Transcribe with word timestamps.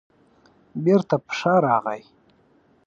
بېرته 0.83 1.15
په 1.25 1.33
شا 1.39 1.55
راغی. 1.65 2.01